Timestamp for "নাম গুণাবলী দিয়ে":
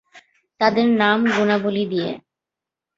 1.01-2.09